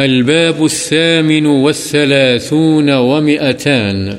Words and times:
الباب 0.00 0.62
الثامن 0.62 1.46
والثلاثون 1.46 2.90
ومئتان. 2.90 4.10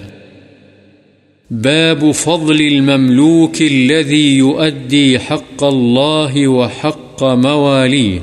باب 1.50 2.12
فضل 2.12 2.62
المملوك 2.62 3.62
الذي 3.62 4.38
يؤدي 4.38 5.18
حق 5.18 5.64
الله 5.64 6.48
وحق 6.48 7.24
مواليه. 7.24 8.20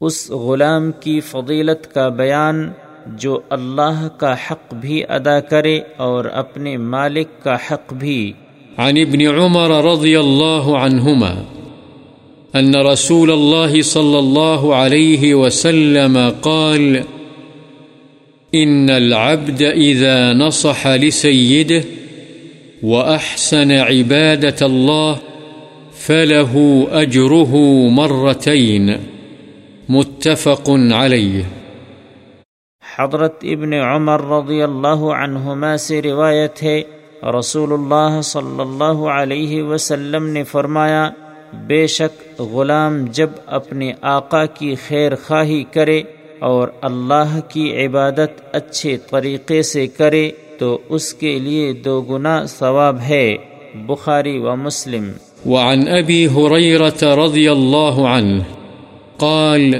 اس 0.00 0.30
غلام 0.30 0.92
کی 0.92 1.20
فضیلت 1.20 1.94
کا 1.94 2.08
بیان 2.08 2.70
جو 3.06 3.40
اللہ 3.50 4.08
کا 4.16 4.34
حق 4.34 4.74
بھی 4.74 5.02
ادا 5.08 5.40
کرے 5.40 5.80
اور 5.96 6.24
اپنے 6.24 6.76
مالک 6.76 7.44
کا 7.44 7.56
حق 7.70 7.92
بھی. 7.92 8.32
عن 8.76 8.96
ابن 8.96 9.26
عمر 9.26 9.84
رضي 9.84 10.16
الله 10.16 10.76
عنهما 10.84 11.55
أن 12.58 12.76
رسول 12.76 13.30
الله 13.30 13.82
صلى 13.82 14.18
الله 14.18 14.74
عليه 14.74 15.34
وسلم 15.34 16.34
قال، 16.42 17.02
إن 18.54 18.90
العبد 18.90 19.62
إذا 19.62 20.32
نصح 20.32 20.86
لسيده 20.86 21.84
وأحسن 22.82 23.72
عبادة 23.72 24.66
الله 24.66 25.16
فله 25.92 26.86
أجره 26.92 27.56
مرتين، 27.90 28.90
متفق 29.88 30.70
عليه. 30.92 31.44
حضرت 32.98 33.44
ابن 33.44 33.72
عمر 33.72 34.20
رضی 34.20 34.62
اللہ 34.62 35.04
عنہما 35.14 35.76
سے 35.76 36.02
روایت 36.02 36.62
ہے، 36.62 36.82
رسول 37.38 37.72
اللہ 37.72 38.20
صلی 38.20 38.60
اللہ 38.60 39.04
علیہ 39.14 39.62
وسلم 39.62 40.26
نے 40.26 40.44
فرمایا، 40.44 41.10
بے 41.66 41.86
شک 41.86 42.25
غلام 42.38 43.04
جب 43.12 43.30
اپنے 43.46 43.92
آقا 44.00 44.46
کی 44.46 44.74
خیر 44.88 45.14
خواہی 45.14 45.64
کرے 45.72 46.02
اور 46.38 46.68
اللہ 46.82 47.40
کی 47.48 47.86
عبادت 47.86 48.56
اچھے 48.56 48.96
طریقے 49.10 49.62
سے 49.62 49.86
کرے 49.86 50.30
تو 50.58 50.78
اس 50.88 51.14
کے 51.14 51.38
لیے 51.38 51.72
دو 51.72 52.00
گنا 52.00 52.46
ثواب 52.46 53.00
ہے، 53.00 53.36
بخاری 53.74 54.38
و 54.38 54.56
مسلم۔ 54.56 55.12
وعن 55.46 55.82
أبي 55.82 56.26
هريرة 56.26 57.24
رضي 57.24 57.48
الله 57.48 58.06
عنه 58.06 58.42
قال 59.16 59.74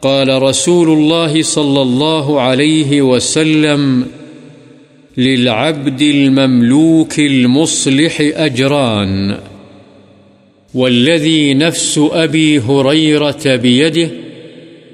قال 0.00 0.42
رسول 0.42 0.88
الله 0.88 1.42
صلى 1.44 1.80
الله 1.82 2.40
عليه 2.40 3.02
وسلم، 3.02 4.02
للعبد 5.16 6.02
المملوك 6.02 7.18
المصلح 7.18 8.22
أجران 8.36 9.32
والذي 10.76 11.54
نفس 11.54 12.00
أبي 12.12 12.58
هريرة 12.58 13.56
بيده 13.56 14.10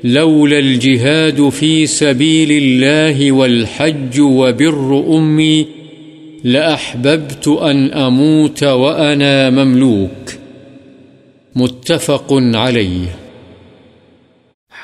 لولا 0.05 0.58
الجهاد 0.58 1.48
في 1.48 1.86
سبيل 1.86 2.62
الله 2.62 3.33
والحج 3.33 4.20
وبر 4.20 5.05
أمي 5.19 5.66
لأحببت 6.44 7.48
أن 7.48 7.92
أموت 7.92 8.64
وأنا 8.64 9.50
مملوك. 9.50 10.30
متفق 11.55 12.33
عليه. 12.55 13.06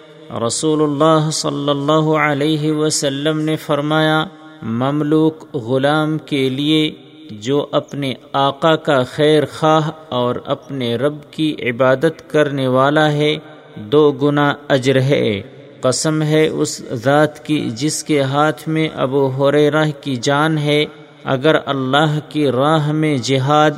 رسول 0.46 0.82
اللہ 0.82 1.30
صلی 1.30 1.70
اللہ 1.70 2.10
علیہ 2.26 2.72
وسلم 2.72 3.40
نے 3.40 3.56
فرمایا 3.56 4.24
مملوک 4.62 5.56
غلام 5.56 6.18
کے 6.18 6.48
لیے 6.48 6.94
جو 7.30 7.66
اپنے 7.72 8.14
آقا 8.32 8.76
کا 8.76 9.02
خیر 9.02 9.42
خواہ 9.58 9.90
اور 10.08 10.34
اپنے 10.44 10.96
رب 10.96 11.30
کی 11.30 11.56
عبادت 11.62 12.30
کرنے 12.30 12.68
والا 12.68 13.12
ہے، 13.12 13.36
دو 13.76 14.12
گنا 14.12 14.54
اجر 14.68 15.00
ہے۔ 15.00 15.42
قسم 15.80 16.22
ہے 16.22 16.48
اس 16.48 16.82
ذات 16.92 17.46
کی 17.46 17.70
جس 17.70 18.04
کے 18.04 18.20
ہاتھ 18.20 18.68
میں 18.68 18.88
ابو 18.94 19.26
حریرہ 19.26 19.84
کی 20.00 20.16
جان 20.16 20.58
ہے۔ 20.58 20.84
اگر 21.24 21.56
اللہ 21.66 22.18
کی 22.28 22.50
راہ 22.50 22.92
میں 22.92 23.18
جہاد، 23.22 23.70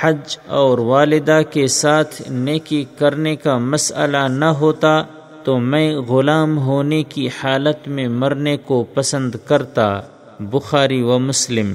حج 0.00 0.38
اور 0.46 0.78
والدہ 0.78 1.40
کے 1.50 1.66
ساتھ 1.66 2.22
نیکی 2.30 2.84
کرنے 2.98 3.36
کا 3.36 3.58
مسئلہ 3.58 4.28
نہ 4.28 4.44
ہوتا 4.44 5.02
تو 5.44 5.58
میں 5.58 5.96
غلام 5.96 6.58
ہونے 6.58 7.02
کی 7.02 7.28
حالت 7.42 7.88
میں 7.88 8.08
مرنے 8.08 8.56
کو 8.56 8.84
پسند 8.94 9.34
کرتا، 9.44 10.00
بخاری 10.40 11.02
و 11.02 11.18
مسلم۔ 11.18 11.74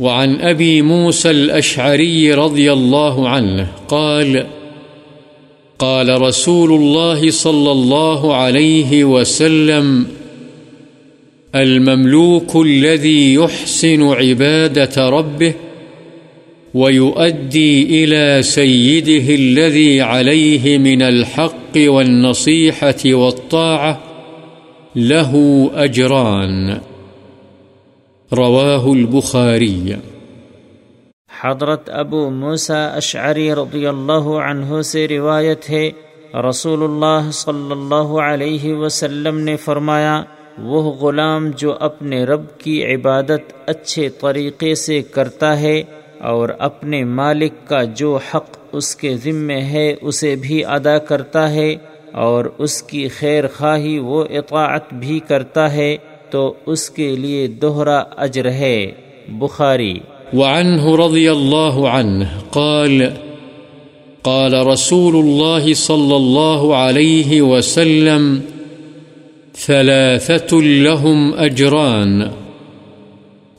وعن 0.00 0.34
أبي 0.42 0.80
موسى 0.80 1.28
الأشعري 1.28 2.32
رضي 2.32 2.68
الله 2.68 3.28
عنه 3.28 3.64
قال 3.86 4.36
قال 5.76 6.08
رسول 6.08 6.72
الله 6.72 7.30
صلى 7.30 7.70
الله 7.70 8.34
عليه 8.34 9.04
وسلم 9.04 10.02
المملوك 11.54 12.56
الذي 12.56 13.34
يحسن 13.34 14.02
عبادة 14.02 15.10
ربه 15.10 15.71
ويؤدي 16.74 18.04
إلى 18.04 18.42
سيده 18.42 19.34
الذي 19.34 20.00
عليه 20.00 20.78
من 20.78 21.02
الحق 21.02 21.76
والنصيحة 21.76 23.14
والطاعة 23.14 23.92
له 24.96 25.32
أجران. 25.74 26.70
رواه 28.32 28.92
البخاري. 28.92 29.92
حضرت 31.42 31.90
ابو 31.90 32.30
موسا 32.30 32.86
اشعری 32.86 33.52
رضی 33.52 33.86
اللہ 33.86 34.28
عنہ 34.28 34.82
سے 34.82 35.08
روایت 35.08 35.70
ہے، 35.70 35.90
رسول 36.48 36.82
اللہ 36.82 37.30
صلی 37.32 37.70
اللہ 37.70 38.20
علیہ 38.28 38.74
وسلم 38.74 39.38
نے 39.38 39.56
فرمایا، 39.56 40.22
وہ 40.58 40.82
غلام 40.82 41.50
جو 41.56 41.74
اپنے 41.80 42.24
رب 42.24 42.44
کی 42.58 42.84
عبادت 42.84 43.52
اچھے 43.66 44.08
طریقے 44.08 44.74
سے 44.74 45.02
کرتا 45.02 45.60
ہے 45.60 45.82
اور 46.22 46.48
اپنے 46.58 47.04
مالک 47.04 47.52
کا 47.64 47.84
جو 47.84 48.18
حق 48.34 48.56
اس 48.72 48.96
کے 48.96 49.16
ذمے 49.16 49.60
ہے 49.60 49.94
اسے 50.00 50.36
بھی 50.36 50.64
ادا 50.64 50.98
کرتا 50.98 51.50
ہے 51.50 51.76
اور 52.12 52.44
اس 52.58 52.82
کی 52.82 53.08
خیر 53.08 53.44
خواہی 53.56 53.98
وہ 53.98 54.24
اطاعت 54.30 54.94
بھی 54.94 55.20
کرتا 55.28 55.72
ہے، 55.72 55.96
تو 56.30 56.54
اس 56.66 56.90
کے 56.90 57.16
لیے 57.16 57.46
دوہرا 57.46 58.02
اجر 58.16 58.50
ہے۔ 58.50 58.92
بخاری۔ 59.28 59.94
وعنه 60.34 61.06
رضي 61.06 61.28
الله 61.28 61.88
عنه 61.88 62.38
قال 62.50 63.02
قال 64.22 64.54
رسول 64.54 65.14
الله 65.14 65.72
صلى 65.74 66.16
الله 66.16 66.76
عليه 66.76 67.40
وسلم 67.40 68.40
ثلاثة 69.66 70.60
لهم 70.60 71.34
أجران 71.46 72.22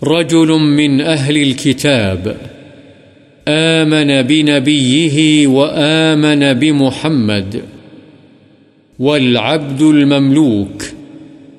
رجل 0.04 0.48
من 0.60 1.02
أهل 1.02 1.38
الكتاب 1.38 2.53
آمن 3.48 4.22
بنبيه 4.22 5.48
وآمن 5.48 6.54
بمحمد 6.54 7.62
والعبد 9.00 9.82
المملوك 9.82 10.84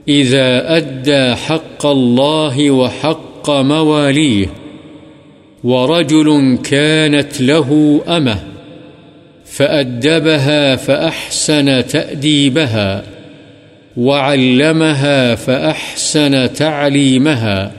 إذا 0.09 0.77
أدى 0.77 1.35
حق 1.35 1.87
الله 1.87 2.71
وحق 2.71 3.51
مواليه 3.51 4.47
ورجل 5.65 6.59
كانت 6.65 7.41
له 7.41 8.01
أمه 8.09 8.39
فأدبها 9.45 10.77
فأحسن 10.77 11.87
تأديبها 11.87 13.05
وعلمها 13.97 15.35
فأحسن 15.35 16.53
تعليمها 16.53 17.73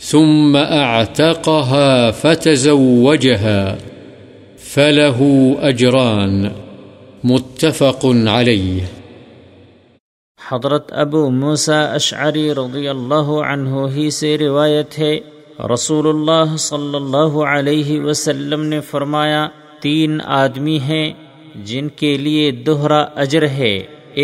ثم 0.00 0.56
أعتقها 0.56 2.10
فتزوجها 2.10 3.78
فله 4.58 5.18
أجران 5.62 6.50
متفق 7.24 8.06
عليه. 8.06 8.84
حضرت 10.40 10.92
ابو 10.92 11.30
موسا 11.30 11.80
اشعری 11.94 12.44
رضی 12.54 12.86
اللہ 12.88 13.30
عنہ 13.46 13.86
ہی 13.96 14.10
سے 14.10 14.36
روایت 14.38 14.98
ہے، 14.98 15.18
رسول 15.72 16.08
اللہ 16.08 16.56
صلی 16.56 16.96
اللہ 16.96 17.40
علیہ 17.46 18.00
وسلم 18.00 18.64
نے 18.64 18.80
فرمایا، 18.90 19.46
تین 19.80 20.20
آدمی 20.36 20.78
ہیں 20.78 21.12
جن 21.64 21.88
کے 21.96 22.16
لیے 22.16 22.50
دوہرا 22.66 23.00
اجر 23.24 23.46
ہے، 23.48 23.74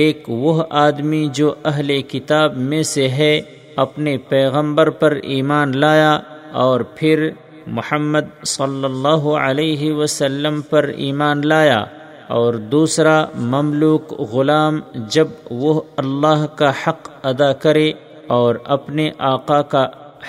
ایک 0.01 0.25
وہ 0.29 0.63
آدمی 0.71 1.27
جو 1.35 1.55
اہل 1.65 2.01
کتاب 2.09 2.57
میں 2.71 2.83
سے 2.93 3.09
ہے 3.09 3.35
اپنے 3.77 4.17
پیغمبر 4.19 4.91
پر 4.91 5.13
ایمان 5.23 5.77
لایا 5.77 6.21
اور 6.53 6.81
پھر 6.81 7.31
محمد 7.67 8.45
صلی 8.47 8.85
اللہ 8.85 9.27
علیہ 9.29 9.93
وسلم 9.93 10.61
پر 10.61 10.85
ایمان 10.85 11.47
لایا 11.47 11.85
اور 12.29 12.55
دوسرا 12.55 13.27
مملوک 13.35 14.13
غلام 14.13 14.81
جب 14.95 15.29
وہ 15.51 15.81
اللہ 15.97 16.47
کا 16.57 16.71
حق 16.71 17.09
ادا 17.23 17.53
کرے 17.53 17.93
اور 18.27 18.55
اپنے 18.65 19.11
آقا 19.19 19.63
کا 19.63 19.87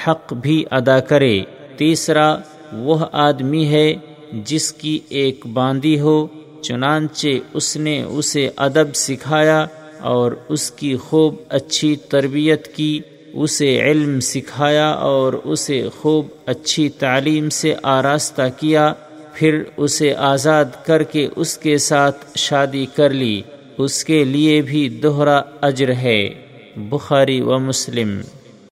حق 0.07 0.33
بھی 0.33 0.65
ادا 0.71 0.99
کرے۔ 0.99 1.43
تیسرا، 1.77 2.37
وہ 2.73 3.05
آدمی 3.11 3.65
ہے 3.65 3.93
جس 4.33 4.73
کی 4.73 4.99
ایک 5.09 5.45
باندی 5.53 5.99
ہو، 5.99 6.27
چنانچہ 6.61 7.27
اس 7.53 7.77
نے 7.77 8.03
اسے 8.03 8.49
ادب 8.57 8.95
سکھایا 8.95 9.65
اور 9.99 10.31
اس 10.49 10.71
کی 10.71 10.97
خوب 10.97 11.35
اچھی 11.49 11.95
تربیت 11.95 12.75
کی۔ 12.75 12.99
اسے 13.35 13.81
علم 13.81 14.19
سکھایا 14.19 14.89
اور 14.89 15.33
اسے 15.33 15.89
خوب 15.97 16.27
اچھی 16.45 16.89
تعلیم 16.89 17.49
سے 17.49 17.73
آراستہ 17.83 18.41
کیا، 18.59 18.93
پھر 19.33 19.63
اسے 19.77 20.15
آزاد 20.15 20.65
کر 20.85 21.03
کے 21.03 21.27
اس 21.35 21.57
کے 21.57 21.77
ساتھ 21.77 22.25
شادی 22.35 22.85
کر 22.95 23.09
لی۔ 23.09 23.41
اس 23.77 24.03
کے 24.03 24.23
لیے 24.23 24.61
بھی 24.61 24.89
دوہرا 24.89 25.41
اجر 25.61 25.93
ہے۔ 25.93 26.29
بخاری 26.75 27.41
و 27.41 27.59
مسلم۔ 27.59 28.21